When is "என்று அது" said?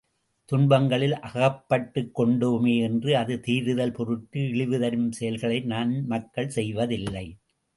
2.81-3.35